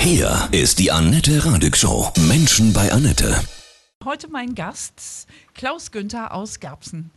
[0.00, 2.10] Hier ist die Annette Radig Show.
[2.26, 3.34] Menschen bei Annette.
[4.04, 7.10] Heute mein Gast, Klaus Günther aus Garbsen.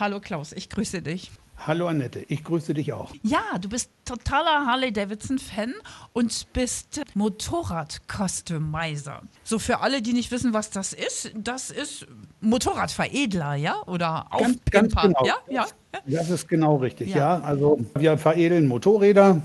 [0.00, 1.30] Hallo Klaus, ich grüße dich.
[1.56, 3.12] Hallo Annette, ich grüße dich auch.
[3.22, 5.72] Ja, du bist totaler Harley-Davidson-Fan
[6.12, 9.22] und bist Motorrad-Customizer.
[9.44, 12.06] So für alle, die nicht wissen, was das ist, das ist
[12.40, 13.76] Motorradveredler, ja?
[13.86, 15.36] Oder Ganz, ganz Aufpimper, genau.
[15.48, 15.50] ja?
[15.64, 15.66] Ja.
[16.06, 17.38] Das ist genau richtig, Ja.
[17.38, 17.44] ja.
[17.44, 19.40] Also wir veredeln Motorräder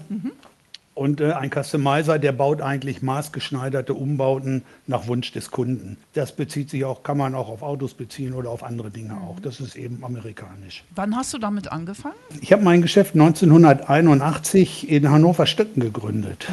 [0.99, 5.95] und äh, ein Customizer, der baut eigentlich maßgeschneiderte Umbauten nach Wunsch des Kunden.
[6.13, 9.39] Das bezieht sich auch, kann man auch auf Autos beziehen oder auf andere Dinge auch.
[9.39, 10.83] Das ist eben amerikanisch.
[10.93, 12.15] Wann hast du damit angefangen?
[12.41, 16.47] Ich habe mein Geschäft 1981 in Hannover-Stöcken gegründet.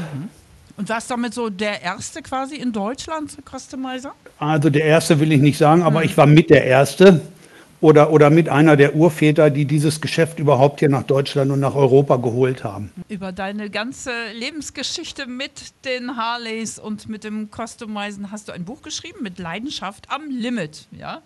[0.76, 4.12] Und warst damit so der erste quasi in Deutschland Customizer?
[4.38, 7.20] Also der erste will ich nicht sagen, aber ich war mit der erste
[7.80, 11.74] oder, oder mit einer der Urväter, die dieses Geschäft überhaupt hier nach Deutschland und nach
[11.74, 12.90] Europa geholt haben.
[13.08, 18.82] Über deine ganze Lebensgeschichte mit den Harleys und mit dem Customizen hast du ein Buch
[18.82, 21.22] geschrieben mit Leidenschaft am Limit, ja?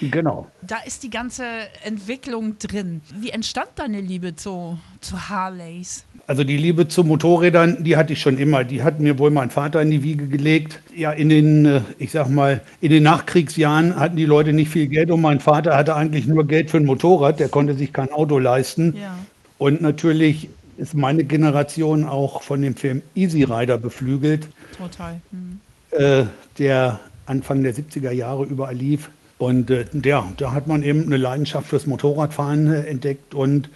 [0.00, 0.46] Genau.
[0.62, 1.44] Da ist die ganze
[1.84, 3.00] Entwicklung drin.
[3.18, 6.04] Wie entstand deine Liebe zu, zu Harleys?
[6.26, 8.64] Also die Liebe zu Motorrädern, die hatte ich schon immer.
[8.64, 10.82] Die hat mir wohl mein Vater in die Wiege gelegt.
[10.94, 14.88] Ja, in den, äh, ich sag mal, in den Nachkriegsjahren hatten die Leute nicht viel
[14.88, 17.38] Geld und mein Vater hatte eigentlich nur Geld für ein Motorrad.
[17.38, 18.96] Der konnte sich kein Auto leisten.
[19.00, 19.16] Ja.
[19.58, 24.48] Und natürlich ist meine Generation auch von dem Film Easy Rider beflügelt.
[24.76, 25.20] Total.
[25.30, 25.60] Hm.
[25.92, 26.24] äh,
[26.58, 29.10] der Anfang der 70er Jahre überall lief.
[29.38, 33.68] Und äh, ja, da hat man eben eine Leidenschaft fürs Motorradfahren äh, entdeckt und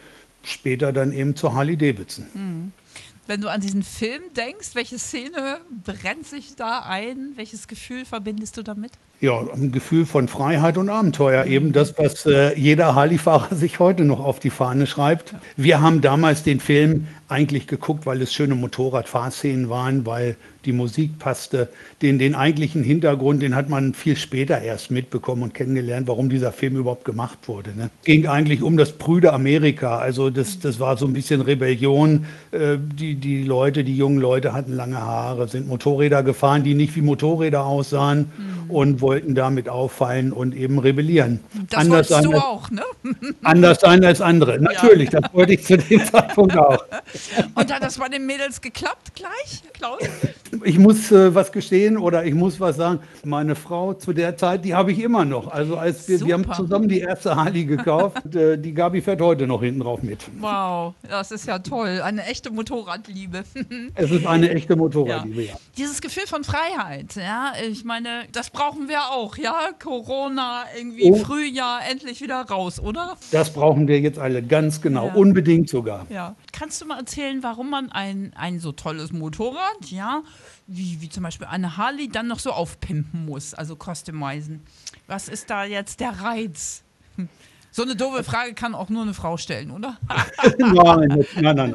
[0.42, 2.72] später dann eben zur Harley Davidson.
[3.27, 7.33] Wenn du an diesen Film denkst, welche Szene brennt sich da ein?
[7.36, 8.92] Welches Gefühl verbindest du damit?
[9.22, 14.06] Ja, ein Gefühl von Freiheit und Abenteuer, eben das, was äh, jeder Harley-Fahrer sich heute
[14.06, 15.34] noch auf die Fahne schreibt.
[15.58, 21.18] Wir haben damals den Film eigentlich geguckt, weil es schöne Motorradfahrszenen waren, weil die Musik
[21.18, 21.68] passte.
[22.02, 26.50] Den, den eigentlichen Hintergrund, den hat man viel später erst mitbekommen und kennengelernt, warum dieser
[26.50, 27.70] Film überhaupt gemacht wurde.
[27.77, 27.90] Ne?
[28.05, 29.98] Ging eigentlich um das prüde Amerika.
[29.98, 32.27] Also das, das war so ein bisschen Rebellion.
[32.52, 36.96] Äh, die, die Leute, die jungen Leute hatten lange Haare, sind Motorräder gefahren, die nicht
[36.96, 38.33] wie Motorräder aussahen
[38.68, 41.40] und wollten damit auffallen und eben rebellieren.
[41.68, 42.84] Das wolltest sein du als, auch, ne?
[43.42, 44.60] anders sein als andere.
[44.60, 46.84] Natürlich, das wollte ich zu dem Zeitpunkt auch.
[47.56, 49.98] Und hat das bei den Mädels geklappt gleich, Klaus?
[50.64, 53.00] Ich muss äh, was gestehen oder ich muss was sagen.
[53.24, 55.48] Meine Frau zu der Zeit, die habe ich immer noch.
[55.50, 58.24] Also als wir, wir haben zusammen die erste Harley gekauft.
[58.24, 60.18] Und, äh, die Gabi fährt heute noch hinten drauf mit.
[60.40, 62.00] Wow, das ist ja toll.
[62.02, 63.44] Eine echte Motorradliebe.
[63.94, 65.55] Es ist eine echte Motorradliebe, ja.
[65.77, 69.70] Dieses Gefühl von Freiheit, ja, ich meine, das brauchen wir auch, ja.
[69.83, 71.16] Corona, irgendwie Oh.
[71.16, 73.16] Frühjahr, endlich wieder raus, oder?
[73.33, 75.14] Das brauchen wir jetzt alle ganz genau, Ja.
[75.14, 76.06] unbedingt sogar.
[76.10, 76.34] Ja.
[76.52, 80.22] Kannst du mal erzählen, warum man ein, ein so tolles Motorrad, ja,
[80.67, 84.62] wie, wie zum Beispiel eine Harley, dann noch so aufpimpen muss, also customizen?
[85.06, 86.83] Was ist da jetzt der Reiz?
[87.73, 89.97] So eine doofe Frage kann auch nur eine Frau stellen, oder?
[90.58, 91.75] nein, nein, nein,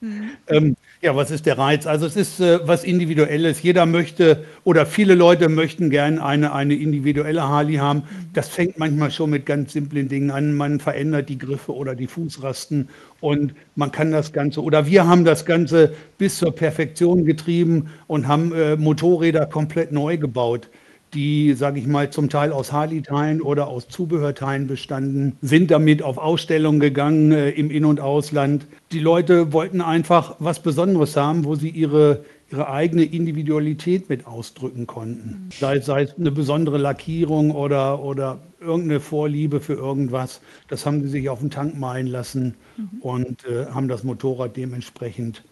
[0.00, 0.30] nein.
[0.46, 1.84] ähm, ja, was ist der Reiz?
[1.84, 3.60] Also es ist äh, was Individuelles.
[3.60, 8.04] Jeder möchte oder viele Leute möchten gerne eine, eine individuelle Harley haben.
[8.32, 10.54] Das fängt manchmal schon mit ganz simplen Dingen an.
[10.54, 12.88] Man verändert die Griffe oder die Fußrasten
[13.20, 18.28] und man kann das Ganze oder wir haben das Ganze bis zur Perfektion getrieben und
[18.28, 20.68] haben äh, Motorräder komplett neu gebaut
[21.14, 26.18] die, sage ich mal, zum Teil aus Harley-Teilen oder aus Zubehörteilen bestanden, sind damit auf
[26.18, 28.66] Ausstellungen gegangen äh, im In- und Ausland.
[28.92, 34.86] Die Leute wollten einfach was Besonderes haben, wo sie ihre, ihre eigene Individualität mit ausdrücken
[34.86, 35.48] konnten.
[35.58, 40.40] Sei, sei es eine besondere Lackierung oder, oder irgendeine Vorliebe für irgendwas.
[40.68, 42.54] Das haben sie sich auf den Tank malen lassen
[43.00, 45.42] und äh, haben das Motorrad dementsprechend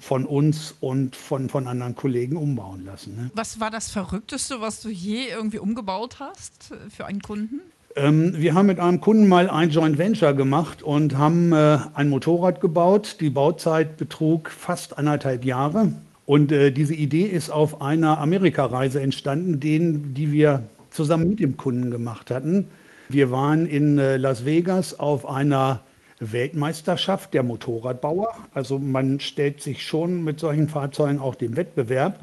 [0.00, 3.16] von uns und von, von anderen Kollegen umbauen lassen.
[3.16, 3.30] Ne?
[3.34, 7.60] Was war das Verrückteste, was du je irgendwie umgebaut hast für einen Kunden?
[7.96, 12.08] Ähm, wir haben mit einem Kunden mal ein Joint Venture gemacht und haben äh, ein
[12.08, 13.16] Motorrad gebaut.
[13.20, 15.92] Die Bauzeit betrug fast anderthalb Jahre.
[16.24, 21.56] Und äh, diese Idee ist auf einer Amerikareise entstanden, den, die wir zusammen mit dem
[21.56, 22.68] Kunden gemacht hatten.
[23.08, 25.80] Wir waren in äh, Las Vegas auf einer
[26.20, 28.34] Weltmeisterschaft der Motorradbauer.
[28.54, 32.18] Also man stellt sich schon mit solchen Fahrzeugen auch dem Wettbewerb.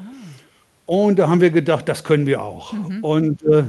[0.85, 2.73] Und da haben wir gedacht, das können wir auch.
[3.01, 3.63] Und äh,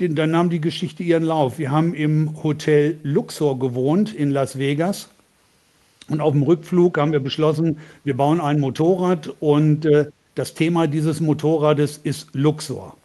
[0.00, 1.58] den, dann nahm die Geschichte ihren Lauf.
[1.58, 5.08] Wir haben im Hotel Luxor gewohnt in Las Vegas.
[6.08, 10.86] Und auf dem Rückflug haben wir beschlossen, wir bauen ein Motorrad und äh, das Thema
[10.86, 12.96] dieses Motorrades ist Luxor.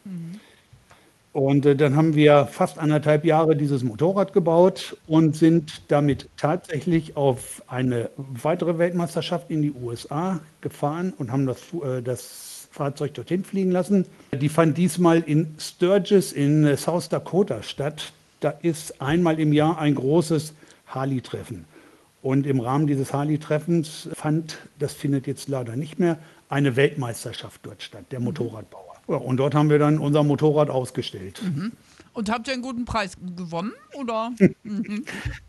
[1.38, 7.16] Und äh, dann haben wir fast anderthalb Jahre dieses Motorrad gebaut und sind damit tatsächlich
[7.16, 13.44] auf eine weitere Weltmeisterschaft in die USA gefahren und haben das, äh, das Fahrzeug dorthin
[13.44, 14.08] fliegen lassen.
[14.32, 18.14] Die fand diesmal in Sturgis in äh, South Dakota statt.
[18.40, 20.56] Da ist einmal im Jahr ein großes
[20.88, 21.66] Harley-Treffen.
[22.28, 26.18] Und im Rahmen dieses Harley-Treffens fand, das findet jetzt leider nicht mehr,
[26.50, 28.26] eine Weltmeisterschaft dort statt, der mhm.
[28.26, 28.96] Motorradbauer.
[29.08, 31.42] Ja, und dort haben wir dann unser Motorrad ausgestellt.
[31.42, 31.72] Mhm.
[32.12, 33.72] Und habt ihr einen guten Preis gewonnen?
[33.94, 34.34] Oder?
[34.64, 35.06] mhm.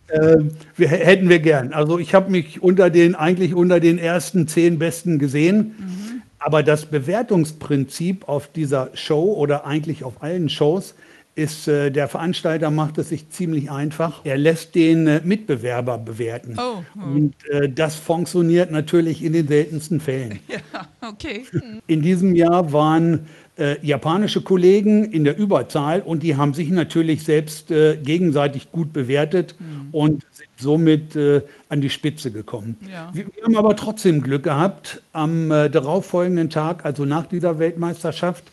[0.07, 0.37] äh,
[0.77, 1.73] wir, hätten wir gern.
[1.73, 5.75] Also ich habe mich unter den, eigentlich unter den ersten zehn Besten gesehen.
[5.79, 6.23] Mhm.
[6.39, 10.95] Aber das Bewertungsprinzip auf dieser Show oder eigentlich auf allen Shows
[11.39, 14.21] ist, äh, der Veranstalter macht es sich ziemlich einfach.
[14.25, 16.57] Er lässt den äh, Mitbewerber bewerten.
[16.59, 17.05] Oh, oh.
[17.05, 20.41] Und äh, das funktioniert natürlich in den seltensten Fällen.
[20.49, 21.45] Ja, okay.
[21.87, 23.27] In diesem Jahr waren
[23.57, 28.93] äh, japanische Kollegen in der Überzahl und die haben sich natürlich selbst äh, gegenseitig gut
[28.93, 29.89] bewertet mhm.
[29.93, 32.77] und sind somit äh, an die Spitze gekommen.
[32.91, 33.11] Ja.
[33.13, 35.03] Wir, wir, haben aber trotzdem Glück gehabt.
[35.13, 38.45] Am darauffolgenden Tag, also nach dieser Weltmeisterschaft,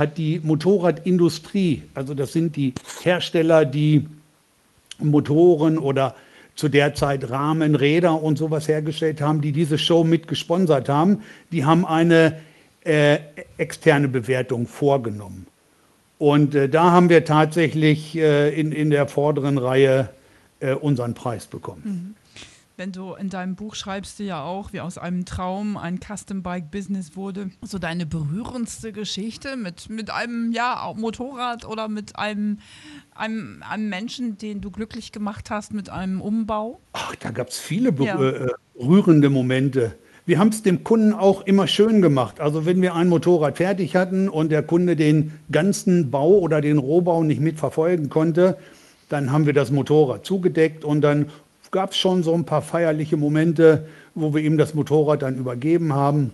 [0.00, 4.06] hat die Motorradindustrie, also das sind die Hersteller, die
[4.98, 6.16] Motoren oder
[6.56, 11.22] zu der Zeit Rahmen, Räder und sowas hergestellt haben, die diese Show mit gesponsert haben,
[11.52, 12.40] die haben eine
[12.82, 13.18] äh,
[13.58, 15.46] externe Bewertung vorgenommen.
[16.18, 20.08] Und äh, da haben wir tatsächlich äh, in, in der vorderen Reihe
[20.60, 21.82] äh, unseren Preis bekommen.
[21.84, 22.14] Mhm
[22.80, 26.42] wenn du in deinem Buch schreibst du ja auch, wie aus einem Traum ein Custom
[26.42, 27.50] Bike Business wurde.
[27.60, 32.58] So deine berührendste Geschichte mit, mit einem ja, Motorrad oder mit einem,
[33.14, 36.80] einem, einem Menschen, den du glücklich gemacht hast mit einem Umbau?
[36.94, 38.18] Ach, da gab es viele ja.
[38.18, 39.94] Äh, berührende Momente.
[40.24, 42.40] Wir haben es dem Kunden auch immer schön gemacht.
[42.40, 46.78] Also wenn wir ein Motorrad fertig hatten und der Kunde den ganzen Bau oder den
[46.78, 48.56] Rohbau nicht mitverfolgen konnte,
[49.10, 51.26] dann haben wir das Motorrad zugedeckt und dann
[51.70, 55.92] gab es schon so ein paar feierliche Momente, wo wir ihm das Motorrad dann übergeben
[55.92, 56.32] haben.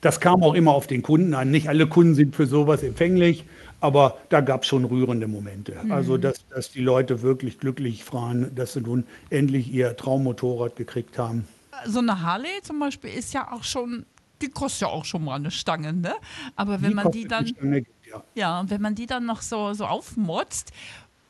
[0.00, 1.50] Das kam auch immer auf den Kunden an.
[1.50, 3.44] Nicht alle Kunden sind für sowas empfänglich,
[3.80, 5.76] aber da gab es schon rührende Momente.
[5.82, 5.90] Mhm.
[5.90, 11.18] Also, dass, dass die Leute wirklich glücklich waren, dass sie nun endlich ihr Traummotorrad gekriegt
[11.18, 11.46] haben.
[11.86, 14.06] So eine Harley zum Beispiel ist ja auch schon,
[14.40, 16.14] die kostet ja auch schon mal eine Stange, ne?
[16.54, 17.46] Aber wenn die man die dann.
[17.46, 18.24] Stange, ja.
[18.34, 20.72] ja, wenn man die dann noch so, so aufmotzt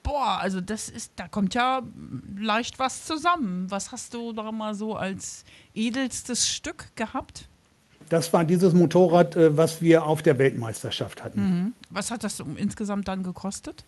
[0.07, 1.83] boah, also das ist, da kommt ja
[2.39, 3.67] leicht was zusammen.
[3.71, 5.45] Was hast du da mal so als
[5.75, 7.49] edelstes Stück gehabt?
[8.09, 11.41] Das war dieses Motorrad, äh, was wir auf der Weltmeisterschaft hatten.
[11.41, 11.73] Mhm.
[11.91, 13.85] Was hat das insgesamt dann gekostet?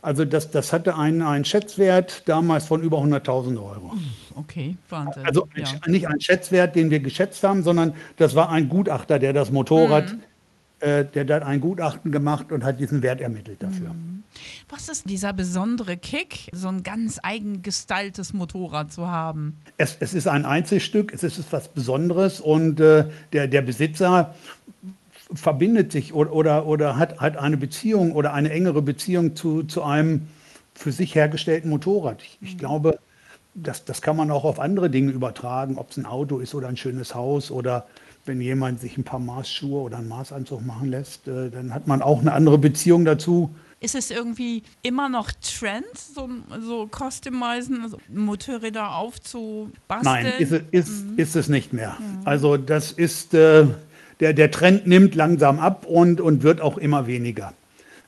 [0.00, 3.94] Also das, das hatte einen, einen Schätzwert damals von über 100.000 Euro.
[4.34, 5.26] Okay, Wahnsinn.
[5.26, 5.66] Also ja.
[5.86, 10.12] nicht ein Schätzwert, den wir geschätzt haben, sondern das war ein Gutachter, der das Motorrad
[10.12, 10.22] mhm
[10.80, 13.94] äh, der hat ein Gutachten gemacht und hat diesen Wert ermittelt dafür.
[13.94, 14.13] Mhm.
[14.68, 19.58] Was ist dieser besondere Kick, so ein ganz eigen gestaltes Motorrad zu haben?
[19.78, 24.34] Es, es ist ein Einzelstück, es ist etwas Besonderes und äh, der, der Besitzer
[25.32, 29.82] verbindet sich oder, oder, oder hat, hat eine Beziehung oder eine engere Beziehung zu, zu
[29.82, 30.28] einem
[30.74, 32.22] für sich hergestellten Motorrad.
[32.22, 32.58] Ich, ich mhm.
[32.58, 32.98] glaube,
[33.54, 36.68] das, das kann man auch auf andere Dinge übertragen, ob es ein Auto ist oder
[36.68, 37.86] ein schönes Haus oder
[38.26, 42.02] wenn jemand sich ein paar Maßschuhe oder einen Maßanzug machen lässt, äh, dann hat man
[42.02, 43.54] auch eine andere Beziehung dazu.
[43.84, 46.26] Ist es irgendwie immer noch Trend, so,
[46.58, 50.02] so Customizen, also Motorräder aufzubasteln?
[50.02, 51.18] Nein, ist, ist, mhm.
[51.18, 51.98] ist es nicht mehr.
[51.98, 52.20] Mhm.
[52.24, 53.66] Also das ist, äh,
[54.20, 57.52] der, der Trend nimmt langsam ab und, und wird auch immer weniger.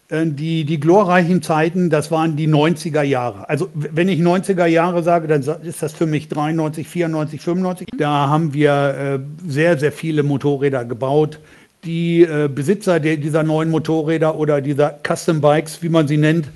[0.08, 3.46] Äh, die, die glorreichen Zeiten, das waren die 90er Jahre.
[3.50, 7.88] Also wenn ich 90er Jahre sage, dann ist das für mich 93, 94, 95.
[7.98, 11.38] Da haben wir äh, sehr, sehr viele Motorräder gebaut.
[11.86, 16.48] Die äh, Besitzer der, dieser neuen Motorräder oder dieser Custom Bikes, wie man sie nennt,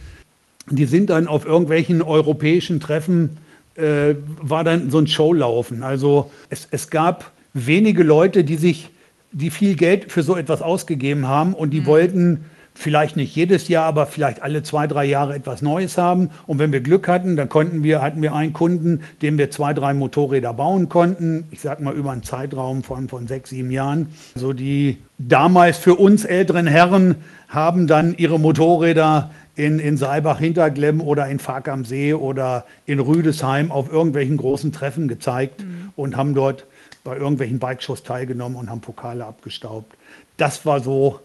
[0.69, 3.39] die sind dann auf irgendwelchen europäischen Treffen,
[3.77, 5.83] äh, war dann so ein Showlaufen.
[5.83, 8.91] Also es, es gab wenige Leute, die sich,
[9.33, 11.87] die viel Geld für so etwas ausgegeben haben und die mhm.
[11.87, 16.31] wollten vielleicht nicht jedes Jahr, aber vielleicht alle zwei, drei Jahre etwas Neues haben.
[16.47, 19.75] Und wenn wir Glück hatten, dann konnten wir, hatten wir einen Kunden, dem wir zwei,
[19.75, 21.45] drei Motorräder bauen konnten.
[21.50, 24.09] Ich sag mal über einen Zeitraum von, von sechs, sieben Jahren.
[24.35, 27.17] So die damals für uns älteren Herren
[27.49, 33.71] haben dann ihre Motorräder in, in Seibach-Hinterglemm oder in Fark am See oder in Rüdesheim
[33.71, 35.91] auf irgendwelchen großen Treffen gezeigt mhm.
[35.97, 36.67] und haben dort
[37.04, 39.97] bei irgendwelchen Bikeshows teilgenommen und haben Pokale abgestaubt.
[40.37, 41.21] Das war so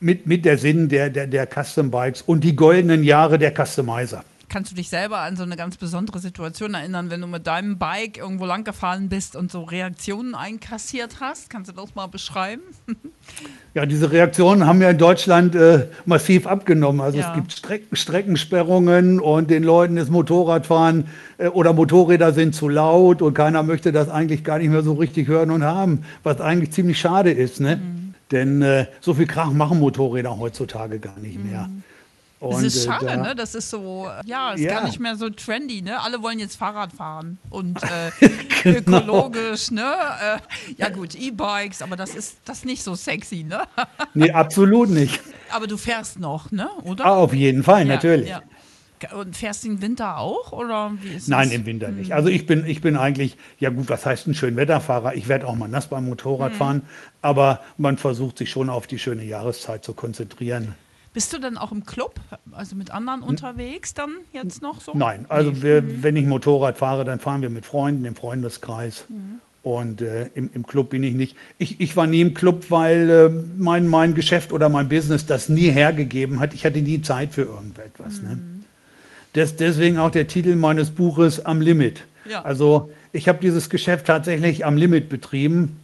[0.00, 4.24] mit, mit der Sinn der, der, der Custom Bikes und die goldenen Jahre der Customizer.
[4.48, 7.78] Kannst du dich selber an so eine ganz besondere Situation erinnern, wenn du mit deinem
[7.78, 11.48] Bike irgendwo lang gefahren bist und so Reaktionen einkassiert hast?
[11.48, 12.62] Kannst du das mal beschreiben?
[13.74, 17.00] Ja, diese Reaktionen haben ja in Deutschland äh, massiv abgenommen.
[17.00, 17.28] Also ja.
[17.28, 21.06] es gibt Streck Streckensperrungen und den Leuten ist Motorradfahren
[21.38, 24.92] äh, oder Motorräder sind zu laut und keiner möchte das eigentlich gar nicht mehr so
[24.92, 27.60] richtig hören und haben, was eigentlich ziemlich schade ist.
[27.60, 27.76] Ne?
[27.76, 28.14] Mhm.
[28.30, 31.70] Denn äh, so viel Krach machen Motorräder heutzutage gar nicht mehr.
[31.70, 31.91] Das
[32.42, 33.34] Und, ist äh, schade, da- ne?
[33.36, 34.70] Das ist so, äh, ja, ist Ja.
[34.80, 36.00] gar nicht mehr so trendy, ne?
[36.00, 38.10] Alle wollen jetzt Fahrrad fahren und äh,
[38.64, 38.98] Genau.
[38.98, 39.94] ökologisch, ne?
[40.20, 40.38] Äh,
[40.76, 43.62] ja gut, E-Bikes, aber das ist das nicht so sexy, ne?
[44.14, 45.20] Nee, absolut nicht.
[45.50, 46.68] Aber du fährst noch, ne?
[46.82, 47.04] Oder?
[47.06, 48.28] Ah, auf jeden Fall, Ja, natürlich.
[48.28, 48.42] ja.
[49.16, 51.56] Und fährst du im Winter auch oder wie ist Nein, das?
[51.58, 52.12] im Winter nicht.
[52.12, 55.14] Also ich bin, ich bin eigentlich, ja gut, was heißt ein Schönwetterfahrer?
[55.16, 56.04] Ich werde auch mal nass beim.
[56.04, 56.82] Motorrad fahren,
[57.20, 60.76] aber man versucht sich schon auf die schöne Jahreszeit zu konzentrieren.
[61.12, 62.14] Bist du dann auch im Club,
[62.52, 64.92] also mit anderen unterwegs dann jetzt noch so?
[64.94, 69.04] Nein, also wir, wenn ich Motorrad fahre, dann fahren wir mit Freunden im Freundeskreis.
[69.62, 71.36] Und äh, im, im Club bin ich nicht.
[71.58, 75.48] Ich, ich war nie im Club, weil äh, mein, mein Geschäft oder mein Business das
[75.48, 76.52] nie hergegeben hat.
[76.52, 78.22] Ich hatte nie Zeit für irgendetwas.
[78.22, 78.38] Ne?
[79.36, 82.04] Des, deswegen auch der Titel meines Buches Am Limit.
[82.28, 82.42] Ja.
[82.42, 85.78] Also ich habe dieses Geschäft tatsächlich am Limit betrieben.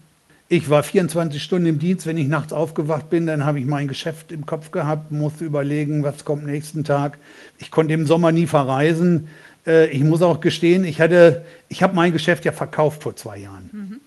[0.51, 2.07] Ich war 24 Stunden im Dienst.
[2.07, 6.03] Wenn ich nachts aufgewacht bin, dann habe ich mein Geschäft im Kopf gehabt, musste überlegen,
[6.03, 7.19] was kommt nächsten Tag.
[7.59, 9.29] Ich konnte im Sommer nie verreisen.
[9.67, 13.39] Äh, Ich muss auch gestehen, ich hatte, ich habe mein Geschäft ja verkauft vor zwei
[13.39, 14.01] Jahren.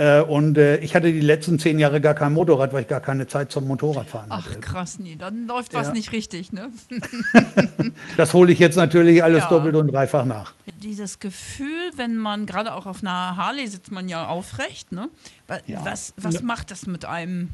[0.00, 3.00] Äh, Und äh, ich hatte die letzten zehn Jahre gar kein Motorrad, weil ich gar
[3.00, 4.48] keine Zeit zum Motorradfahren hatte.
[4.56, 5.92] Ach krass, nee, dann läuft was Ja.
[5.92, 6.70] nicht richtig, ne?
[8.16, 9.48] Das hole ich jetzt natürlich alles Ja.
[9.50, 10.54] doppelt und dreifach nach.
[10.82, 15.08] Dieses Gefühl, wenn man gerade auch auf einer Harley sitzt, man ja aufrecht, ne?
[15.46, 15.84] Wa- Ja.
[15.84, 17.48] Was, was macht das mit einem?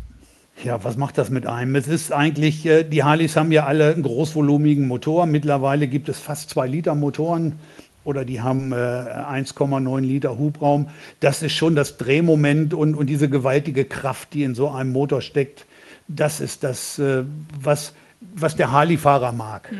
[0.64, 1.74] Ja, was macht das mit einem?
[1.74, 5.26] Es ist eigentlich, äh, die Harleys haben ja alle einen großvolumigen Motor.
[5.26, 7.58] Mittlerweile gibt es fast zwei Liter Motoren
[8.06, 10.88] oder die haben äh, 1,9 Liter Hubraum.
[11.20, 15.20] Das ist schon das Drehmoment und, und diese gewaltige Kraft, die in so einem Motor
[15.20, 15.66] steckt.
[16.08, 17.24] Das ist das, äh,
[17.60, 17.94] was,
[18.34, 19.72] was der Harley-Fahrer mag.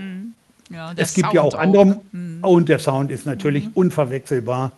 [0.71, 2.01] Ja, der Es gibt Sound ja auch andere.
[2.43, 4.73] Und der Sound ist natürlich unverwechselbar.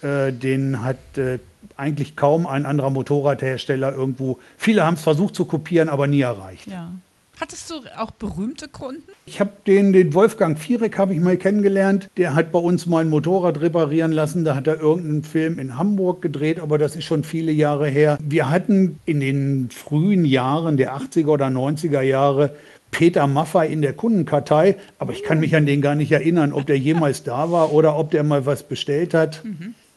[0.00, 1.38] Äh, den hat äh,
[1.76, 4.38] eigentlich kaum ein anderer Motorradhersteller irgendwo.
[4.56, 6.66] Viele haben es versucht zu kopieren, aber nie erreicht.
[6.66, 6.90] Ja.
[7.38, 9.02] Hattest du auch berühmte Kunden?
[9.26, 12.08] Ich habe den, den Wolfgang Vierek habe ich mal kennengelernt.
[12.16, 14.44] Der hat bei uns mein Motorrad reparieren lassen.
[14.44, 18.16] Da hat er irgendeinen Film in Hamburg gedreht, aber das ist schon viele Jahre her.
[18.22, 22.54] Wir hatten in den frühen Jahren der 80er oder 90er Jahre
[22.90, 26.66] Peter Maffay in der Kundenkartei, aber ich kann mich an den gar nicht erinnern, ob
[26.66, 29.42] der jemals da war oder ob der mal was bestellt hat.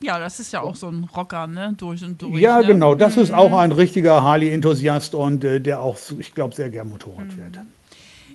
[0.02, 1.74] Ja, das ist ja auch so ein Rocker, ne?
[1.78, 2.40] Durch und durch.
[2.40, 2.68] Ja, ne?
[2.68, 6.90] genau, das ist auch ein richtiger Harley-Enthusiast und äh, der auch, ich glaube, sehr gern
[6.90, 7.60] Motorrad fährt.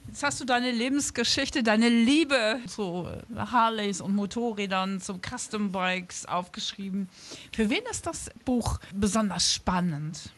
[0.06, 6.26] Jetzt hast du deine Lebensgeschichte, deine Liebe zu äh, Harleys und Motorrädern, zu Custom Bikes
[6.26, 7.09] aufgeschrieben.
[7.52, 10.30] Für wen ist das Buch besonders spannend?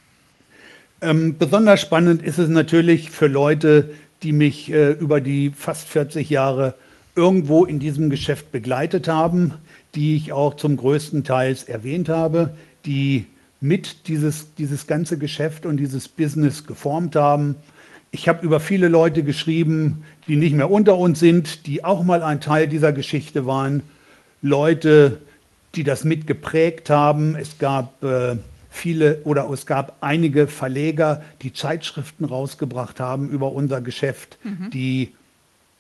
[1.01, 3.91] Ähm, besonders spannend ist es natürlich für Leute,
[4.23, 6.75] die mich äh, über die fast 40 Jahre
[7.17, 9.55] irgendwo in diesem Geschäft begleitet haben,
[9.95, 12.55] die ich auch zum größten Teil erwähnt habe,
[12.85, 13.27] die
[13.61, 17.57] mit dieses, dieses ganze Geschäft und dieses Business geformt haben.
[18.11, 22.23] Ich habe über viele Leute geschrieben, die nicht mehr unter uns sind, die auch mal
[22.23, 23.83] ein Teil dieser Geschichte waren.
[24.43, 25.19] Leute,
[25.75, 27.35] die das mitgeprägt haben.
[27.35, 28.37] Es gab äh,
[28.71, 34.39] viele oder es gab einige Verleger, die Zeitschriften rausgebracht haben über unser Geschäft,
[34.73, 35.13] die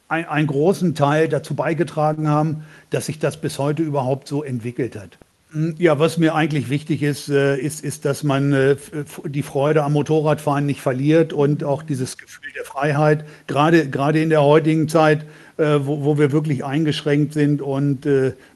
[0.08, 4.96] ein, einen großen Teil dazu beigetragen haben, dass sich das bis heute überhaupt so entwickelt
[4.96, 5.18] hat.
[5.78, 8.76] Ja, was mir eigentlich wichtig ist, äh, ist, ist, dass man äh,
[9.24, 14.28] die Freude am Motorradfahren nicht verliert und auch dieses Gefühl der Freiheit, gerade, gerade in
[14.28, 15.24] der heutigen Zeit,
[15.56, 18.06] äh, wo, wo wir wirklich eingeschränkt sind und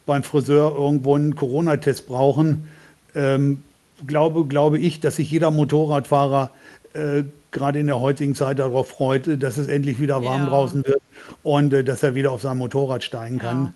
[0.05, 2.69] beim Friseur irgendwo einen Corona-Test brauchen,
[3.15, 3.63] ähm,
[4.07, 6.51] glaube, glaube ich, dass sich jeder Motorradfahrer
[7.53, 10.49] gerade in der heutigen Zeit darauf freut, dass es endlich wieder warm Ja.
[10.49, 11.01] draußen wird
[11.43, 13.73] und äh, dass er wieder auf sein Motorrad steigen kann Ja.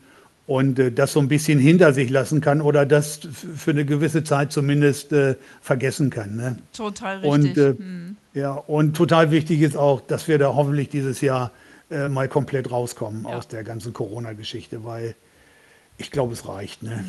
[0.47, 3.21] und äh, das so ein bisschen hinter sich lassen kann oder das
[3.57, 6.37] für eine gewisse Zeit zumindest äh, vergessen kann.
[6.37, 6.57] Ne?
[6.73, 7.31] Total richtig.
[7.33, 8.17] Und, äh, Hm.
[8.35, 11.51] ja, und total wichtig ist auch, dass wir da hoffentlich dieses Jahr
[11.91, 13.37] äh, mal komplett rauskommen Ja.
[13.37, 15.15] aus der ganzen Corona-Geschichte, weil
[15.99, 16.83] ich glaube, es reicht.
[16.83, 17.05] Ne?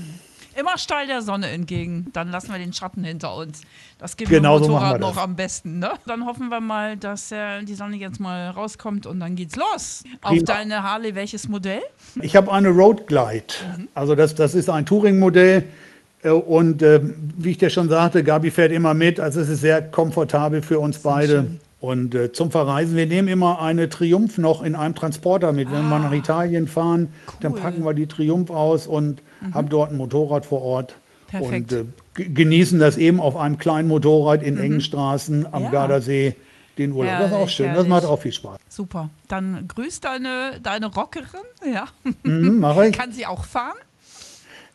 [0.58, 3.62] Immer steil der Sonne entgegen, dann lassen wir den Schatten hinter uns.
[3.98, 5.80] Das geht Genau so dem Motorrad wir noch am besten.
[5.80, 5.92] Ne?
[6.06, 10.04] Dann hoffen wir mal, dass äh, die Sonne jetzt mal rauskommt und dann geht's los.
[10.22, 10.44] Auf Prima.
[10.46, 11.82] deine Harley, welches Modell?
[12.22, 13.54] Ich habe eine Road Glide.
[13.96, 15.66] Also das, das ist ein Touring-Modell.
[16.24, 17.02] Äh, Und äh,
[17.38, 19.20] wie ich dir schon sagte, Gabi fährt immer mit.
[19.20, 21.48] Also es ist sehr komfortabel für uns beide.
[21.82, 25.70] Und äh, zum Verreisen, wir nehmen immer eine Triumph noch in einem Transporter mit.
[25.72, 27.10] Wenn wir nach Italien fahren,
[27.42, 27.60] dann Cool.
[27.60, 29.22] packen wir die Triumph aus und
[29.54, 30.96] haben dort ein Motorrad vor Ort.
[31.28, 31.74] Perfekt.
[31.74, 31.86] Und äh,
[32.16, 35.70] ge- genießen das eben auf einem kleinen Motorrad in engen Straßen am Ja.
[35.72, 36.36] Gardasee.
[36.78, 37.14] Den Urlaub.
[37.20, 37.66] das ist auch Herrlich, schön.
[37.68, 37.90] Das herrlich.
[37.90, 38.58] macht auch viel Spaß.
[38.68, 39.10] Super.
[39.30, 41.26] Dann grüß deine, deine Rockerin.
[41.74, 41.86] Ja.
[42.24, 42.98] Mhm, mache ich.
[42.98, 43.76] Kann sie auch fahren?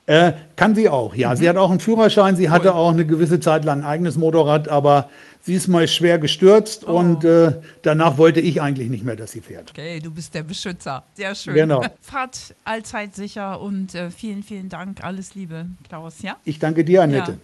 [0.06, 1.36] Äh, kann sie auch, ja.
[1.36, 2.34] Sie hat auch einen Führerschein.
[2.34, 5.08] Sie hatte auch eine gewisse Zeit lang ein eigenes Motorrad, aber
[5.42, 6.98] Sie ist mal schwer gestürzt Oh.
[6.98, 9.70] und äh, danach wollte ich eigentlich nicht mehr, dass sie fährt.
[9.70, 11.04] Okay, du bist der Beschützer.
[11.14, 11.54] Sehr schön.
[11.54, 11.82] Genau.
[12.00, 15.02] Fahrt allzeit sicher und äh, vielen, vielen Dank.
[15.02, 16.36] Alles Liebe, Klaus, ja?
[16.44, 17.32] Ich danke dir, Annette.
[17.32, 17.38] Ja.